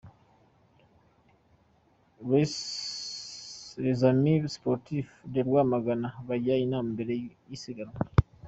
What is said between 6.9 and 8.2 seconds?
mbere y'isiganwa.